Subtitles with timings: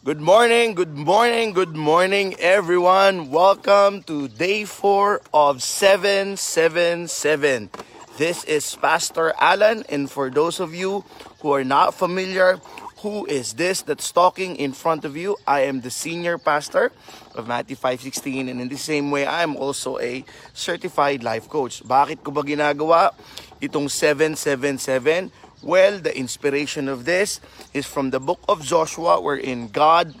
[0.00, 3.28] Good morning, good morning, good morning, everyone.
[3.28, 7.68] Welcome to day four of 777.
[8.16, 11.04] This is Pastor Alan, and for those of you
[11.44, 12.56] who are not familiar,
[13.04, 15.36] who is this that's talking in front of you?
[15.46, 16.92] I am the senior pastor
[17.34, 20.24] of Matthew 516, and in the same way, I am also a
[20.54, 21.84] certified life coach.
[21.84, 23.12] Bakit ko ba ginagawa
[23.60, 25.28] itong 777?
[25.62, 27.38] Well, the inspiration of this
[27.74, 30.14] is from the book of Joshua, wherein God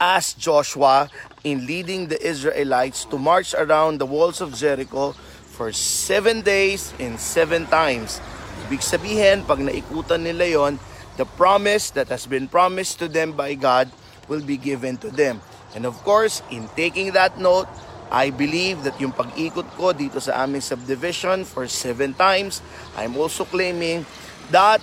[0.00, 1.10] asked Joshua
[1.44, 5.12] in leading the Israelites to march around the walls of Jericho
[5.52, 8.16] for seven days and seven times.
[8.64, 10.80] Ibig sabihin, pag naikutan nila yon,
[11.20, 13.92] the promise that has been promised to them by God
[14.26, 15.44] will be given to them.
[15.76, 17.68] And of course, in taking that note,
[18.12, 22.60] I believe that yung pag-ikot ko dito sa aming subdivision for seven times,
[22.96, 24.04] I'm also claiming
[24.52, 24.80] that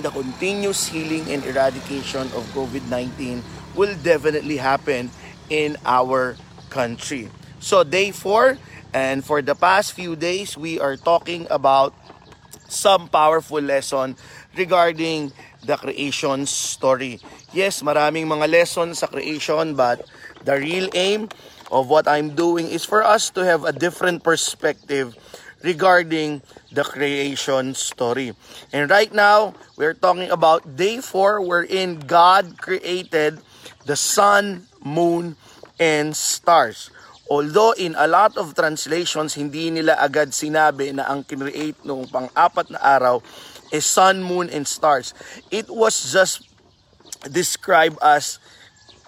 [0.00, 3.42] the continuous healing and eradication of COVID-19
[3.76, 5.10] will definitely happen
[5.50, 6.36] in our
[6.70, 7.28] country.
[7.60, 8.56] So day 4
[8.94, 11.92] and for the past few days we are talking about
[12.70, 14.16] some powerful lesson
[14.56, 15.32] regarding
[15.66, 17.20] the creation story.
[17.52, 20.06] Yes, maraming mga lessons sa creation but
[20.46, 21.28] the real aim
[21.70, 25.14] of what I'm doing is for us to have a different perspective
[25.62, 28.32] regarding the creation story.
[28.72, 33.40] And right now, we're talking about day 4 wherein God created
[33.86, 35.36] the sun, moon,
[35.78, 36.90] and stars.
[37.30, 42.74] Although in a lot of translations, hindi nila agad sinabi na ang kinreate noong pang-apat
[42.74, 43.22] na araw
[43.70, 45.14] is sun, moon, and stars.
[45.50, 46.42] It was just
[47.30, 48.42] described as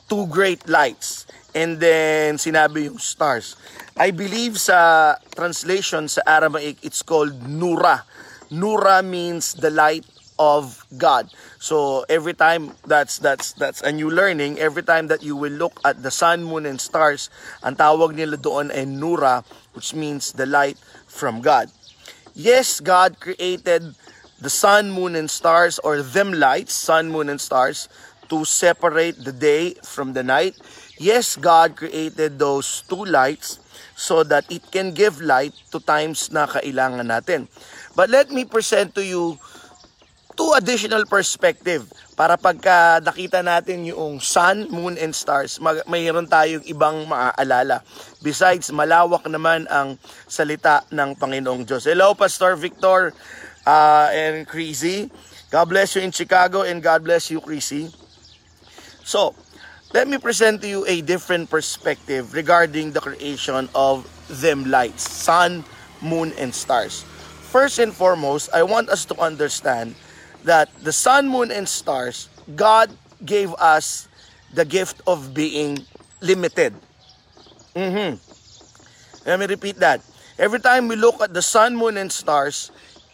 [0.06, 1.26] two great lights.
[1.52, 3.56] And then sinabi yung stars.
[3.96, 8.08] I believe sa translation sa Aramaic, it's called Nura.
[8.48, 10.08] Nura means the light
[10.40, 11.28] of God.
[11.60, 15.76] So every time that's that's that's a new learning, every time that you will look
[15.84, 17.28] at the sun, moon and stars,
[17.60, 19.44] ang tawag nila doon ay Nura,
[19.76, 21.68] which means the light from God.
[22.32, 23.92] Yes, God created
[24.40, 27.92] the sun, moon and stars or them lights, sun, moon and stars
[28.32, 30.56] to separate the day from the night.
[31.02, 33.58] Yes, God created those two lights
[33.98, 37.50] so that it can give light to times na kailangan natin.
[37.98, 39.34] But let me present to you
[40.38, 46.62] two additional perspective para pagka nakita natin yung sun, moon, and stars, mag- mayroon tayong
[46.70, 47.82] ibang maaalala.
[48.22, 49.98] Besides, malawak naman ang
[50.30, 51.82] salita ng Panginoong Diyos.
[51.82, 53.10] Hello, Pastor Victor
[53.66, 55.10] uh, and Chrissy.
[55.50, 57.90] God bless you in Chicago and God bless you, Chrissy.
[59.02, 59.34] So,
[59.92, 64.08] let me present to you a different perspective regarding the creation of
[64.40, 65.64] them lights, sun,
[66.00, 67.04] moon, and stars.
[67.52, 69.94] First and foremost, I want us to understand
[70.44, 72.90] that the sun, moon, and stars, God
[73.24, 74.08] gave us
[74.54, 75.78] the gift of being
[76.20, 76.72] limited.
[77.76, 78.16] Mm-hmm.
[79.28, 80.00] Let me repeat that.
[80.38, 82.72] Every time we look at the sun, moon, and stars,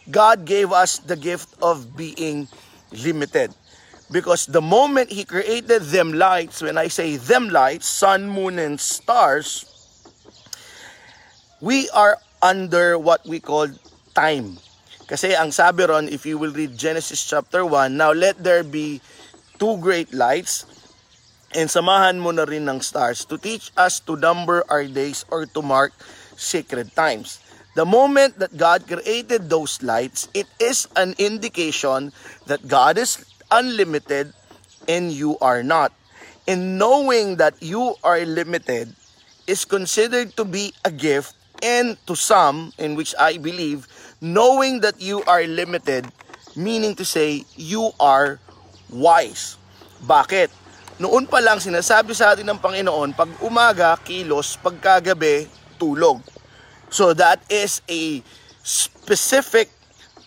[0.09, 2.47] God gave us the gift of being
[2.91, 3.53] limited.
[4.11, 8.79] Because the moment He created them lights, when I say them lights, sun, moon, and
[8.79, 9.69] stars,
[11.61, 13.67] we are under what we call
[14.15, 14.57] time.
[15.05, 19.01] Kasi ang sabi ron, if you will read Genesis chapter 1, now let there be
[19.57, 20.65] two great lights
[21.57, 25.49] and samahan mo na rin ng stars to teach us to number our days or
[25.49, 25.93] to mark
[26.37, 27.41] sacred times.
[27.73, 32.13] The moment that God created those lights, it is an indication
[32.45, 34.33] that God is unlimited
[34.87, 35.93] and you are not.
[36.47, 38.89] And knowing that you are limited
[39.45, 43.87] is considered to be a gift and to some, in which I believe,
[44.21, 46.07] knowing that you are limited,
[46.55, 48.39] meaning to say, you are
[48.89, 49.57] wise.
[50.05, 50.49] Bakit?
[50.99, 55.47] Noon pa lang sinasabi sa atin ng Panginoon, pag umaga, kilos, pagkagabi,
[55.79, 56.19] tulog.
[56.89, 58.19] So that is a
[58.63, 59.71] specific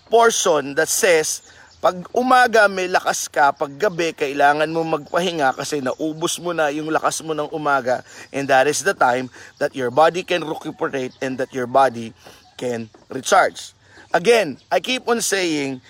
[0.08, 1.52] portion that says,
[1.82, 6.86] pag umaga may lakas ka, pag gabi kailangan mo magpahinga kasi naubos mo na yung
[6.94, 9.26] lakas mo ng umaga and that is the time
[9.58, 12.14] that your body can recuperate and that your body
[12.54, 13.74] can recharge.
[14.14, 15.82] Again, I keep on saying,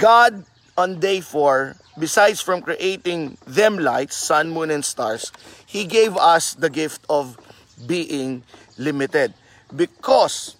[0.00, 0.48] God
[0.80, 5.28] on day 4, besides from creating them lights, sun, moon, and stars,
[5.68, 7.36] He gave us the gift of
[7.84, 8.46] being
[8.78, 9.34] limited.
[9.68, 10.56] Because,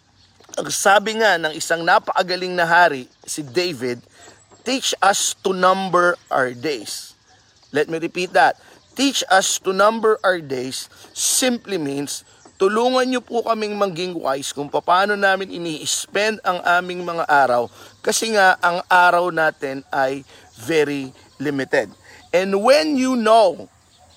[0.59, 4.03] ang sabi nga ng isang napakagaling na hari, si David,
[4.65, 7.15] teach us to number our days.
[7.71, 8.57] Let me repeat that.
[8.97, 12.25] Teach us to number our days simply means
[12.57, 17.67] tulungan niyo po kaming maging wise kung paano namin ini-spend ang aming mga araw
[17.99, 20.23] kasi nga ang araw natin ay
[20.65, 21.11] very
[21.43, 21.91] limited.
[22.31, 23.67] And when you know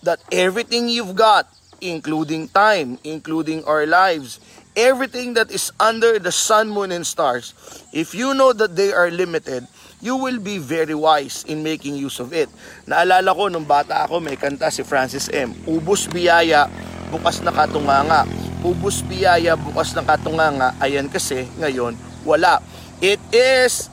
[0.05, 1.49] that everything you've got,
[1.81, 4.39] including time, including our lives,
[4.77, 7.53] everything that is under the sun, moon, and stars,
[7.93, 9.65] if you know that they are limited,
[10.01, 12.49] you will be very wise in making use of it.
[12.85, 15.53] Naalala ko nung bata ako, may kanta si Francis M.
[15.65, 16.69] Ubus biyaya,
[17.09, 18.29] bukas na katunganga.
[18.61, 20.77] Ubus biyaya, bukas na katunganga.
[20.77, 22.61] Ayan kasi, ngayon, wala.
[23.01, 23.89] It is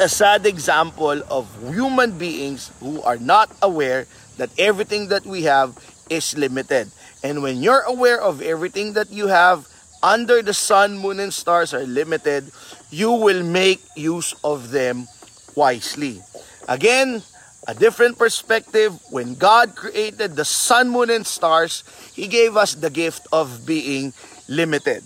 [0.00, 4.08] a sad example of human beings who are not aware
[4.40, 5.76] that everything that we have
[6.08, 6.88] is limited.
[7.20, 9.68] And when you're aware of everything that you have
[10.02, 12.50] under the sun, moon, and stars are limited,
[12.90, 15.08] you will make use of them
[15.54, 16.22] wisely.
[16.68, 17.22] Again,
[17.68, 18.98] a different perspective.
[19.10, 24.12] When God created the sun, moon, and stars, He gave us the gift of being
[24.48, 25.04] limited.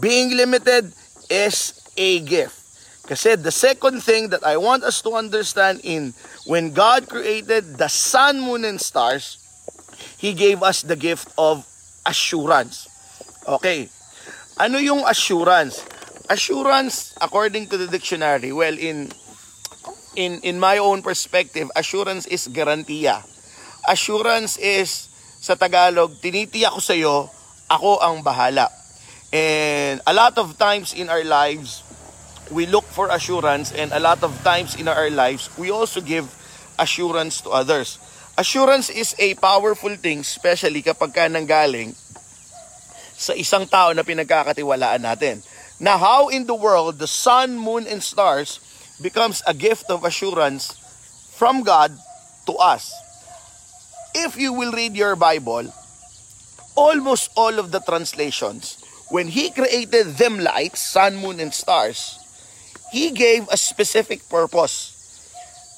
[0.00, 0.92] Being limited
[1.28, 2.56] is a gift.
[3.06, 6.14] Kasi the second thing that I want us to understand in
[6.46, 9.36] when God created the sun, moon, and stars,
[10.16, 11.66] He gave us the gift of
[12.06, 12.86] assurance.
[13.46, 13.90] Okay,
[14.60, 15.80] ano yung assurance?
[16.28, 19.08] Assurance, according to the dictionary, well, in
[20.14, 23.24] in in my own perspective, assurance is garantiya.
[23.88, 25.08] Assurance is
[25.40, 27.32] sa Tagalog, tinitiyak ko sa iyo,
[27.72, 28.68] ako ang bahala.
[29.32, 31.80] And a lot of times in our lives,
[32.52, 36.28] we look for assurance and a lot of times in our lives, we also give
[36.76, 37.96] assurance to others.
[38.36, 41.96] Assurance is a powerful thing, especially kapag ka nanggaling
[43.20, 45.44] sa isang tao na pinagkakatiwalaan natin.
[45.76, 48.64] Now, how in the world the sun, moon, and stars
[49.04, 50.72] becomes a gift of assurance
[51.36, 51.92] from God
[52.48, 52.88] to us?
[54.16, 55.68] If you will read your Bible,
[56.72, 58.80] almost all of the translations,
[59.12, 62.16] when He created them lights, sun, moon, and stars,
[62.88, 64.96] He gave a specific purpose.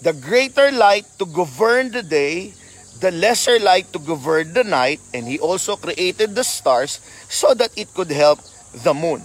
[0.03, 2.55] The greater light to govern the day,
[3.03, 7.75] the lesser light to govern the night, and he also created the stars so that
[7.77, 8.39] it could help
[8.87, 9.21] the moon.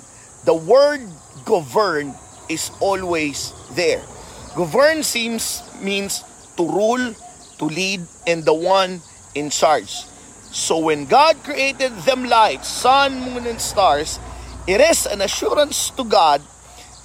[0.45, 1.05] The word
[1.45, 2.17] govern
[2.49, 4.01] is always there.
[4.57, 6.25] Govern seems means
[6.57, 7.13] to rule,
[7.61, 8.99] to lead, and the one
[9.37, 9.93] in charge.
[10.49, 14.17] So when God created them lights, sun, moon, and stars,
[14.65, 16.41] it is an assurance to God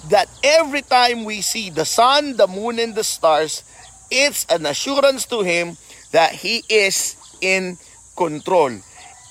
[0.09, 3.61] that every time we see the sun, the moon, and the stars,
[4.09, 5.77] it's an assurance to Him
[6.13, 7.77] that He is in
[8.15, 8.71] control.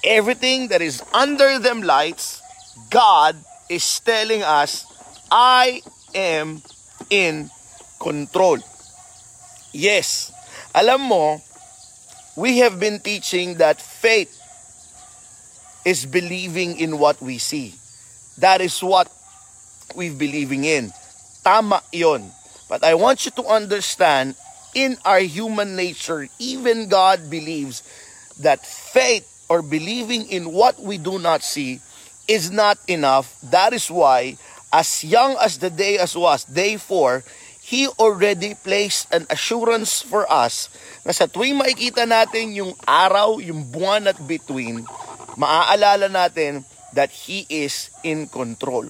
[0.05, 2.43] Everything that is under them lights,
[2.91, 3.39] God
[3.71, 4.85] is telling us,
[5.31, 5.81] I
[6.15, 6.61] am
[7.09, 7.49] in
[8.03, 8.59] control.
[9.73, 10.35] Yes,
[10.75, 11.41] alam mo,
[12.37, 14.35] we have been teaching that faith
[15.87, 17.75] is believing in what we see.
[18.39, 19.07] That is what
[19.95, 20.93] we're believing in.
[21.45, 22.27] Tama yon.
[22.69, 24.35] But I want you to understand
[24.75, 27.83] in our human nature, even God believes
[28.41, 31.81] that faith or believing in what we do not see
[32.29, 33.37] is not enough.
[33.43, 34.37] That is why,
[34.73, 37.23] as young as the day as was, day 4,
[37.63, 40.67] He already placed an assurance for us
[41.07, 44.83] na sa tuwing makikita natin yung araw, yung buwan at between,
[45.39, 46.67] maaalala natin
[46.97, 48.89] that He is in control.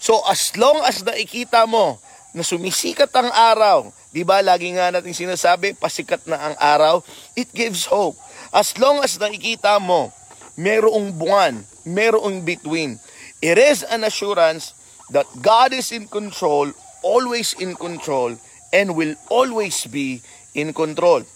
[0.00, 5.14] So as long as nakikita mo na sumisikat ang araw, di ba lagi nga natin
[5.14, 7.02] sinasabi, pasikat na ang araw,
[7.34, 8.14] it gives hope.
[8.54, 10.14] As long as nakikita mo,
[10.54, 12.98] merong buwan, merong between,
[13.42, 14.74] it is an assurance
[15.10, 16.70] that God is in control,
[17.02, 18.38] always in control,
[18.70, 20.22] and will always be
[20.54, 21.26] in control.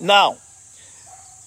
[0.00, 0.38] Now,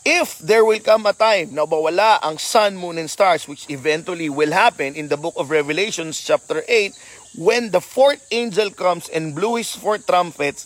[0.06, 4.30] if there will come a time na mawala ang sun, moon, and stars, which eventually
[4.30, 6.92] will happen in the book of Revelations chapter 8,
[7.36, 10.66] when the fourth angel comes and blew his four trumpets,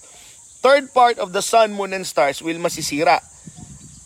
[0.62, 3.24] third part of the sun, moon, and stars will masisira.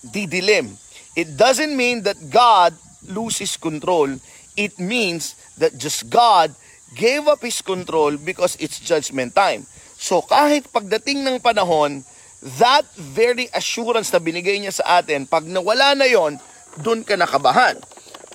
[0.05, 0.77] Didilim.
[1.15, 2.73] It doesn't mean that God
[3.07, 4.15] loses control.
[4.55, 6.55] It means that just God
[6.95, 9.65] gave up His control because it's judgment time.
[9.95, 12.03] So kahit pagdating ng panahon,
[12.59, 16.41] that very assurance na binigay niya sa atin, pag nawala na yon,
[16.81, 17.77] dun ka nakabahan.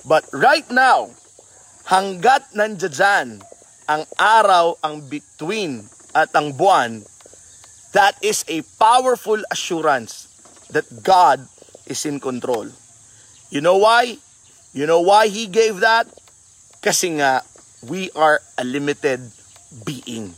[0.07, 1.11] But right now,
[1.85, 3.43] hanggat nandiyan
[3.87, 7.07] ang araw, ang between at ang buwan,
[7.95, 10.27] that is a powerful assurance
[10.75, 11.47] that God
[11.87, 12.67] is in control.
[13.49, 14.19] You know why?
[14.75, 16.11] You know why He gave that?
[16.83, 17.47] Kasi nga,
[17.87, 19.23] we are a limited
[19.87, 20.35] being.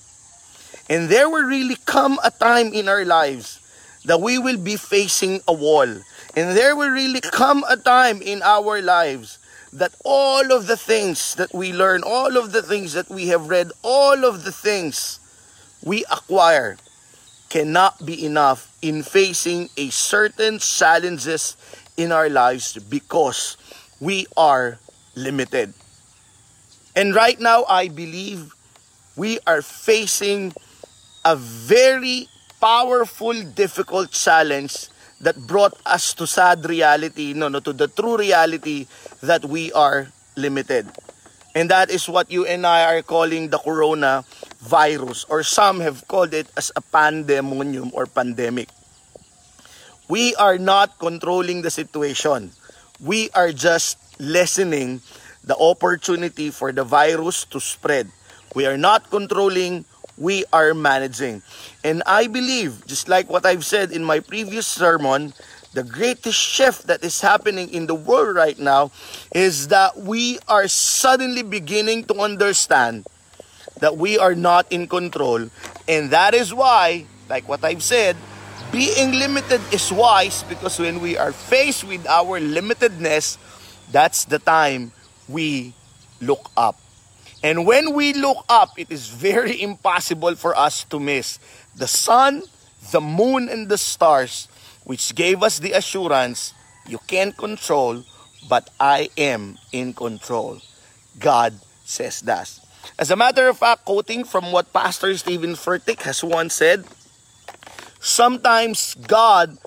[0.89, 3.57] And there will really come a time in our lives
[4.05, 5.89] that we will be facing a wall.
[6.37, 9.38] And there will really come a time in our lives
[9.73, 13.49] that all of the things that we learn, all of the things that we have
[13.49, 15.19] read, all of the things
[15.83, 16.77] we acquire
[17.49, 21.55] cannot be enough in facing a certain challenges
[21.97, 23.57] in our lives because
[23.99, 24.79] we are
[25.15, 25.73] limited.
[26.95, 28.53] And right now, I believe
[29.15, 30.53] we are facing
[31.25, 32.27] a very
[32.61, 34.87] powerful, difficult challenge
[35.21, 38.87] that brought us to sad reality, no, no, to the true reality
[39.21, 40.87] that we are limited.
[41.55, 44.23] And that is what you and I are calling the corona
[44.59, 48.69] virus, or some have called it as a pandemonium or pandemic.
[50.07, 52.51] We are not controlling the situation.
[52.99, 55.01] We are just lessening
[55.43, 58.09] the opportunity for the virus to spread.
[58.55, 59.85] We are not controlling,
[60.19, 61.41] we are managing.
[61.83, 65.33] And I believe, just like what I've said in my previous sermon,
[65.73, 68.91] the greatest shift that is happening in the world right now
[69.33, 73.07] is that we are suddenly beginning to understand
[73.79, 75.47] that we are not in control.
[75.87, 78.17] And that is why, like what I've said,
[78.71, 83.37] being limited is wise because when we are faced with our limitedness,
[83.91, 84.91] that's the time
[85.27, 85.73] we
[86.21, 86.77] look up.
[87.43, 91.39] And when we look up, it is very impossible for us to miss
[91.75, 92.43] the sun,
[92.91, 94.47] the moon, and the stars,
[94.83, 96.53] which gave us the assurance
[96.87, 98.03] you can't control,
[98.49, 100.59] but I am in control.
[101.19, 101.53] God
[101.85, 102.49] says that.
[102.97, 106.83] As a matter of fact, quoting from what Pastor Stephen Furtick has once said,
[107.99, 109.57] sometimes God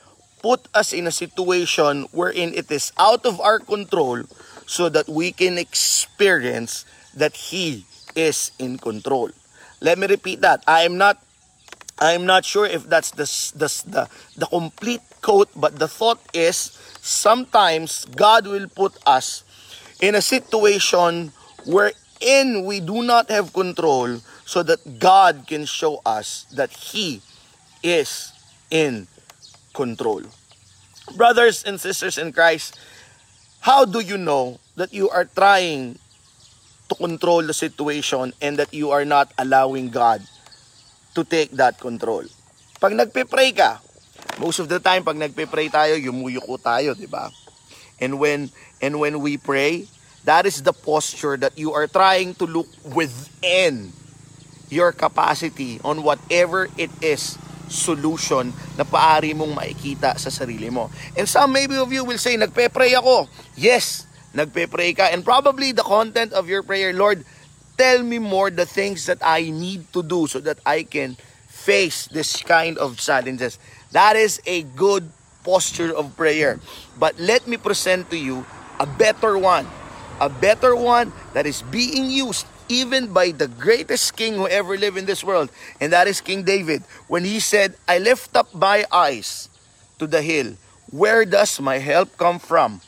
[0.43, 4.25] put us in a situation wherein it is out of our control
[4.67, 9.31] so that we can experience that He is in control.
[9.81, 10.63] Let me repeat that.
[10.67, 11.19] I am not
[12.03, 16.19] I am not sure if that's the, the, the, the complete quote, but the thought
[16.35, 19.45] is sometimes God will put us
[20.01, 21.31] in a situation
[21.65, 27.23] wherein we do not have control so that God can show us that He
[27.83, 28.33] is
[28.71, 29.07] in
[29.73, 30.23] control.
[31.15, 32.79] Brothers and sisters in Christ,
[33.61, 35.99] how do you know that you are trying
[36.93, 40.21] to control the situation and that you are not allowing God
[41.17, 42.29] to take that control?
[42.77, 43.81] Pag nagpe-pray ka,
[44.37, 47.33] most of the time pag nagpe-pray tayo, yumuyuko tayo, di ba?
[47.97, 48.53] And when
[48.85, 49.89] and when we pray,
[50.29, 53.95] that is the posture that you are trying to look within
[54.69, 57.41] your capacity on whatever it is
[57.73, 60.93] solution na paari mong makikita sa sarili mo.
[61.17, 63.31] And some maybe of you will say, nagpe-pray ako.
[63.57, 65.09] Yes, nagpe-pray ka.
[65.13, 67.25] And probably the content of your prayer, Lord,
[67.77, 71.17] tell me more the things that I need to do so that I can
[71.49, 73.59] face this kind of challenges.
[73.93, 75.09] That is a good
[75.45, 76.61] posture of prayer.
[76.99, 78.47] But let me present to you
[78.79, 79.67] a better one.
[80.21, 84.97] A better one that is being used even by the greatest king who ever lived
[84.97, 88.87] in this world, and that is King David, when he said, I lift up my
[88.91, 89.51] eyes
[89.99, 90.55] to the hill.
[90.91, 92.81] Where does my help come from?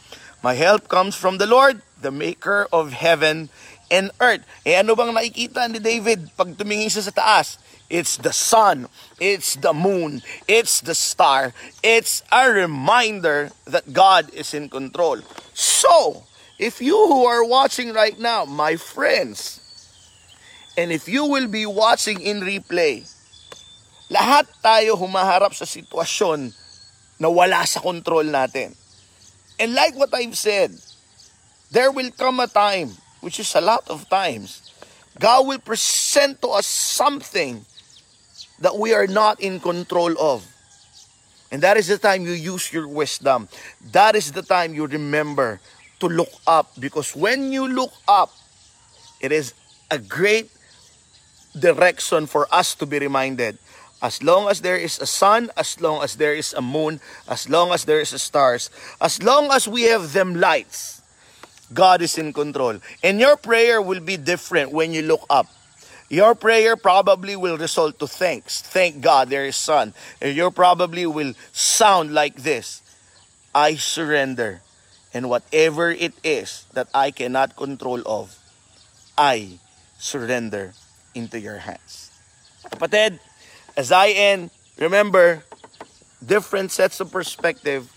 [0.44, 3.48] My help comes from the Lord, the maker of heaven
[3.88, 4.44] and earth.
[4.68, 7.56] Eh ano bang nakikita ni David pag tumingin siya sa taas?
[7.88, 11.56] It's the sun, it's the moon, it's the star.
[11.80, 15.24] It's a reminder that God is in control.
[15.56, 16.28] So,
[16.60, 19.64] if you who are watching right now, my friends,
[20.74, 23.06] And if you will be watching in replay,
[24.10, 26.50] lahat tayo humaharap sa sitwasyon
[27.22, 28.74] na wala sa control natin.
[29.58, 30.73] And like what I've said,
[31.70, 34.70] there will come a time, which is a lot of times,
[35.18, 37.64] God will present to us something
[38.61, 40.46] that we are not in control of.
[41.50, 43.49] And that is the time you use your wisdom.
[43.92, 45.61] That is the time you remember
[46.00, 46.73] to look up.
[46.78, 48.32] Because when you look up,
[49.20, 49.54] it is
[49.90, 50.50] a great
[51.58, 53.58] direction for us to be reminded.
[54.04, 57.49] As long as there is a sun, as long as there is a moon, as
[57.49, 58.68] long as there is stars,
[59.00, 61.00] as long as we have them lights,
[61.73, 62.76] God is in control.
[63.02, 65.49] And your prayer will be different when you look up.
[66.11, 68.61] Your prayer probably will result to thanks.
[68.61, 69.94] Thank God there is sun.
[70.20, 72.82] And your probably will sound like this.
[73.54, 74.61] I surrender.
[75.14, 78.37] And whatever it is that I cannot control of,
[79.16, 79.61] I
[79.96, 80.75] surrender
[81.14, 82.12] into your hands.
[82.68, 83.18] Kapatid,
[83.76, 85.45] as I end, remember,
[86.25, 87.90] different sets of perspective.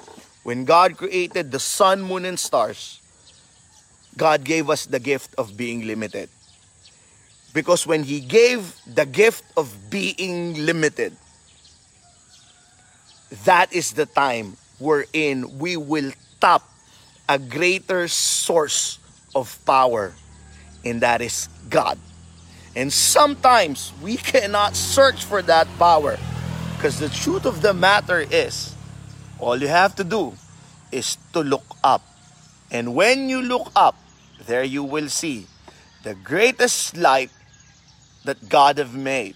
[0.43, 3.01] When God created the sun, moon, and stars,
[4.15, 6.29] God gave us the gift of being limited.
[7.53, 11.15] Because when He gave the gift of being limited,
[13.43, 16.63] that is the time wherein we will tap
[17.27, 18.99] a greater source
[19.35, 20.13] of power,
[20.85, 21.99] and that is God.
[22.75, 26.17] And sometimes we cannot search for that power.
[26.75, 28.75] Because the truth of the matter is,
[29.39, 30.33] all you have to do
[30.91, 32.01] is to look up.
[32.69, 33.95] And when you look up,
[34.45, 35.47] there you will see
[36.03, 37.31] the greatest light
[38.25, 39.35] that God have made.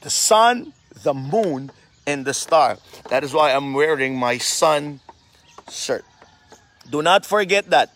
[0.00, 1.70] The sun, the moon,
[2.06, 2.78] and the star.
[3.10, 5.00] That is why I'm wearing my sun
[5.70, 6.04] shirt.
[6.88, 7.92] Do not forget that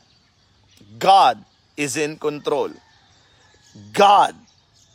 [0.98, 1.42] God
[1.76, 2.70] is in control.
[3.92, 4.36] God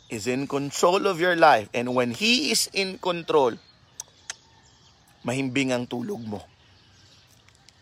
[0.08, 1.66] is in control of your life.
[1.74, 3.58] And when He is in control,
[5.26, 6.40] mahimbing ang tulog mo.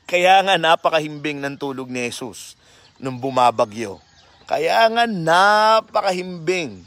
[0.07, 2.55] Kaya nga napakahimbing ng tulog ni Jesus
[3.03, 3.99] nung bumabagyo.
[4.47, 6.87] Kaya nga napakahimbing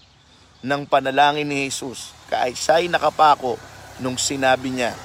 [0.63, 3.59] ng panalangin ni Jesus kahit siya'y nakapako
[3.99, 4.95] nung sinabi niya,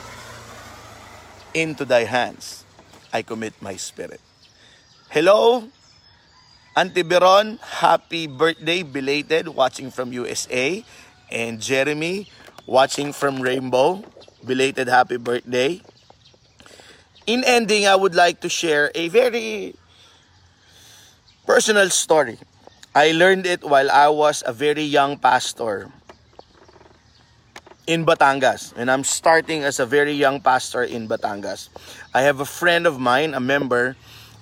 [1.54, 2.66] Into thy hands
[3.14, 4.23] I commit my spirit.
[5.11, 5.66] Hello,
[6.76, 7.07] Auntie
[7.78, 10.85] happy birthday, belated, watching from USA.
[11.31, 12.26] And Jeremy,
[12.66, 14.02] watching from Rainbow,
[14.45, 15.81] belated happy birthday.
[17.26, 19.76] In ending, I would like to share a very
[21.47, 22.38] personal story.
[22.93, 25.93] I learned it while I was a very young pastor
[27.87, 28.75] in Batangas.
[28.76, 31.69] And I'm starting as a very young pastor in Batangas.
[32.12, 33.95] I have a friend of mine, a member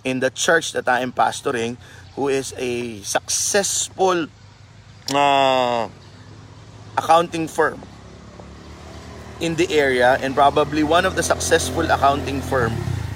[0.05, 1.77] in the church that I am pastoring,
[2.17, 4.27] who is a successful
[5.15, 5.89] uh,
[6.97, 7.81] accounting firm
[9.41, 12.73] in the area and probably one of the successful accounting firm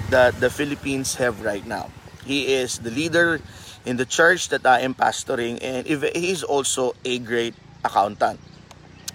[0.09, 1.89] that the Philippines have right now.
[2.25, 3.39] He is the leader
[3.85, 8.39] in the church that I am pastoring and he is also a great accountant.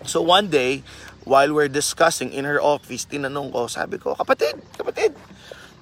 [0.05, 0.83] So one day,
[1.25, 5.15] while we're discussing in her office, tinanong ko, sabi ko, kapatid, kapatid,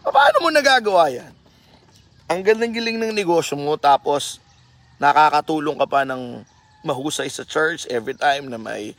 [0.05, 1.33] paano mo nagagawa yan?
[2.31, 4.39] Ang gandang-giling ng negosyo mo, tapos
[5.03, 6.47] nakakatulong ka pa ng
[6.87, 8.95] mahusay sa church every time na may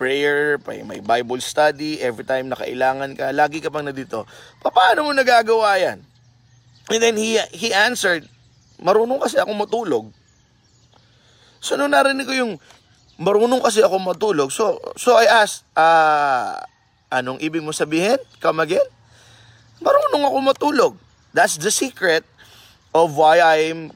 [0.00, 4.24] prayer, may, may Bible study, every time na kailangan ka, lagi ka pang nandito.
[4.64, 6.00] Paano mo nagagawa yan?
[6.88, 8.24] And then he, he answered,
[8.80, 10.08] marunong kasi ako matulog.
[11.60, 12.56] So nung narinig ko yung
[13.20, 16.56] marunong kasi ako matulog, so, so I asked, uh,
[17.12, 18.16] anong ibig mo sabihin?
[18.40, 18.88] Come again?
[19.84, 20.92] Marunong ako matulog.
[21.36, 22.24] That's the secret
[22.94, 23.92] of why I'm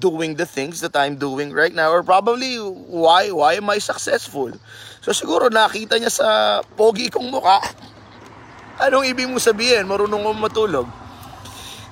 [0.00, 4.52] doing the things that I'm doing right now or probably why why am I successful?
[5.04, 6.28] So siguro nakita niya sa
[6.76, 7.60] pogi kong muka.
[8.80, 9.84] Anong ibig mo sabihin?
[9.84, 10.88] Marunong akong matulog.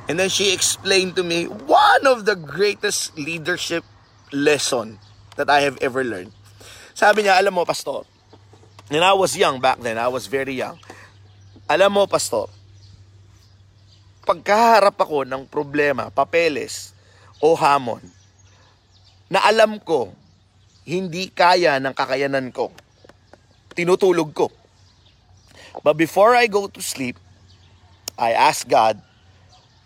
[0.08, 3.84] And then she explained to me one of the greatest leadership
[4.32, 4.96] lesson
[5.36, 6.32] that I have ever learned.
[6.96, 8.08] Sabi niya, alam mo, pastor,
[8.88, 10.80] and I was young back then, I was very young.
[11.68, 12.48] Alam mo, pastor,
[14.28, 16.92] pagkaharap ako ng problema, papeles,
[17.40, 18.04] o hamon
[19.32, 20.12] na alam ko
[20.84, 22.68] hindi kaya ng kakayanan ko.
[23.72, 24.52] Tinutulog ko.
[25.80, 27.16] But before I go to sleep,
[28.20, 29.00] I ask God,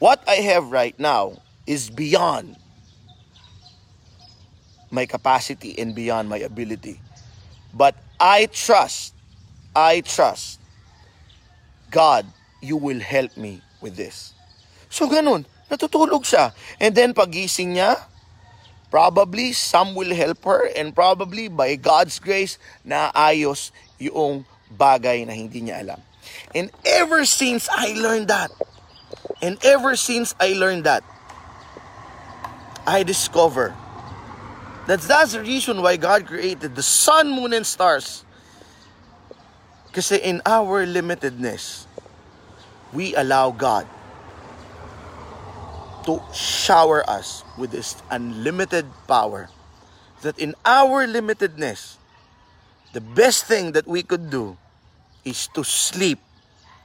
[0.03, 2.57] what I have right now is beyond
[4.91, 6.99] my capacity and beyond my ability.
[7.75, 9.15] But I trust,
[9.75, 10.59] I trust,
[11.91, 12.25] God,
[12.63, 14.33] you will help me with this.
[14.89, 16.55] So ganun, natutulog siya.
[16.81, 17.99] And then pagising niya,
[18.91, 25.67] probably some will help her and probably by God's grace, naayos yung bagay na hindi
[25.67, 26.01] niya alam.
[26.55, 28.53] And ever since I learned that,
[29.43, 31.03] and ever since I learned that,
[32.87, 33.75] I discover
[34.87, 38.25] that that's the reason why God created the sun, moon, and stars.
[39.93, 41.87] Kasi in our limitedness,
[42.93, 43.89] we allow God
[46.05, 49.49] to shower us with this unlimited power.
[50.23, 51.97] That in our limitedness,
[52.93, 54.57] the best thing that we could do
[55.25, 56.21] is to sleep.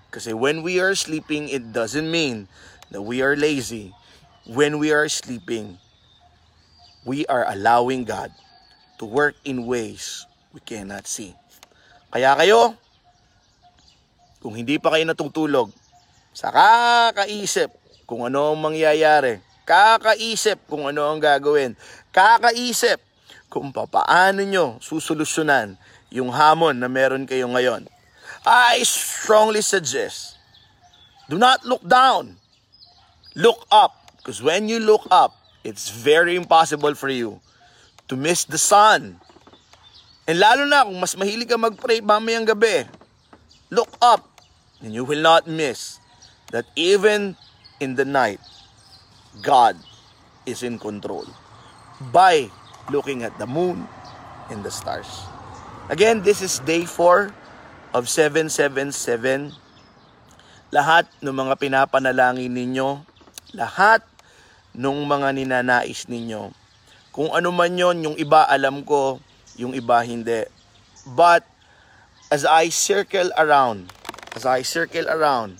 [0.09, 2.47] Kasi when we are sleeping, it doesn't mean
[2.89, 3.93] that we are lazy.
[4.47, 5.77] When we are sleeping,
[7.05, 8.31] we are allowing God
[8.99, 11.35] to work in ways we cannot see.
[12.09, 12.73] Kaya kayo,
[14.39, 15.69] kung hindi pa kayo natutulog,
[16.37, 17.73] sa kakaisip
[18.05, 21.73] kung ano ang mangyayari, kakaisip kung ano ang gagawin,
[22.13, 23.01] kakaisip
[23.49, 25.81] kung papaano nyo susolusyonan
[26.13, 27.89] yung hamon na meron kayo ngayon.
[28.45, 30.37] I strongly suggest,
[31.25, 32.37] do not look down.
[33.33, 33.97] Look up.
[34.21, 35.33] Because when you look up,
[35.65, 37.41] it's very impossible for you
[38.05, 39.17] to miss the sun.
[40.29, 42.85] And lalo na kung mas mahilig ka mag-pray mamayang gabi,
[43.73, 44.21] look up
[44.85, 45.97] and you will not miss
[46.51, 47.35] that even
[47.79, 48.39] in the night,
[49.41, 49.77] God
[50.47, 51.27] is in control
[52.11, 52.49] by
[52.89, 53.87] looking at the moon
[54.49, 55.27] and the stars.
[55.91, 57.31] Again, this is day 4
[57.95, 59.55] of 777,
[60.71, 63.03] lahat ng mga pinapanalangin ninyo,
[63.55, 64.03] lahat
[64.75, 66.51] ng mga ninanais ninyo,
[67.17, 69.17] kung ano man yon, yung iba alam ko,
[69.57, 70.45] yung iba hindi.
[71.17, 71.41] But
[72.29, 73.89] as I circle around,
[74.37, 75.57] as I circle around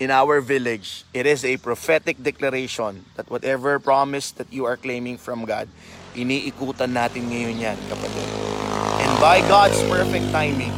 [0.00, 5.20] in our village, it is a prophetic declaration that whatever promise that you are claiming
[5.20, 5.68] from God,
[6.16, 8.28] iniikutan natin ngayon yan, kapatid.
[9.04, 10.72] And by God's perfect timing,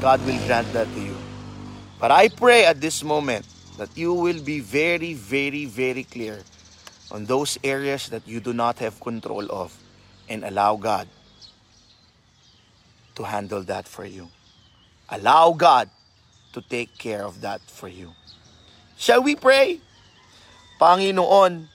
[0.00, 1.16] God will grant that to you.
[2.00, 3.44] But I pray at this moment
[3.76, 6.40] that you will be very, very, very clear
[7.12, 9.76] on those areas that you do not have control of
[10.32, 11.08] and allow God
[13.20, 14.28] to handle that for you.
[15.12, 15.92] Allow God
[16.56, 18.16] to take care of that for you.
[18.96, 19.76] Shall we pray?
[20.80, 21.68] Panginoon,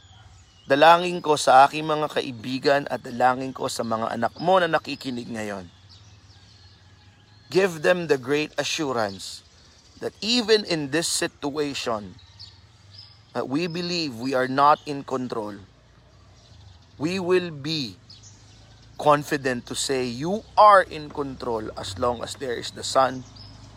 [0.65, 5.29] dalangin ko sa aking mga kaibigan at dalangin ko sa mga anak mo na nakikinig
[5.29, 5.69] ngayon.
[7.53, 9.45] Give them the great assurance
[10.01, 12.17] that even in this situation,
[13.37, 15.61] that we believe we are not in control,
[16.97, 18.01] we will be
[18.97, 23.21] confident to say you are in control as long as there is the sun,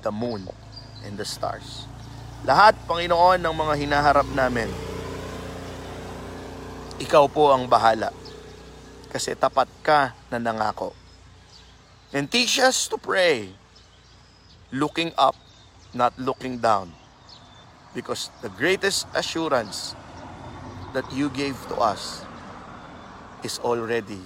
[0.00, 0.48] the moon,
[1.04, 1.84] and the stars.
[2.44, 4.68] Lahat, Panginoon, ng mga hinaharap namin,
[7.00, 8.12] ikaw po ang bahala.
[9.08, 10.92] Kasi tapat ka na nangako.
[12.12, 13.48] And teach us to pray,
[14.68, 15.32] looking up,
[15.96, 16.92] not looking down.
[17.96, 19.96] Because the greatest assurance
[20.92, 22.28] that you gave to us
[23.40, 24.20] is already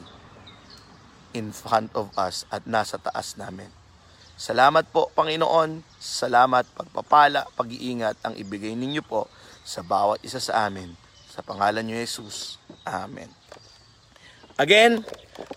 [1.38, 3.77] in front of us at nasa taas namin.
[4.38, 5.82] Salamat po, Panginoon.
[5.98, 9.26] Salamat, pagpapala, pag-iingat ang ibigay ninyo po
[9.66, 10.94] sa bawat isa sa amin.
[11.26, 12.62] Sa pangalan niyo, Jesus.
[12.86, 13.26] Amen.
[14.54, 15.02] Again,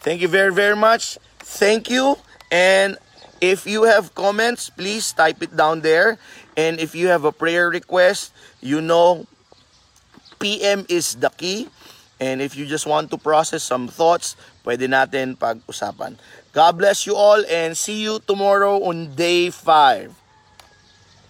[0.02, 1.22] thank you very, very much.
[1.46, 2.18] Thank you.
[2.50, 2.98] And
[3.38, 6.18] if you have comments, please type it down there.
[6.58, 8.34] And if you have a prayer request,
[8.66, 9.30] you know
[10.42, 11.70] PM is the key.
[12.18, 14.34] And if you just want to process some thoughts,
[14.66, 16.18] pwede natin pag-usapan.
[16.54, 20.21] God bless you all and see you tomorrow on day 5.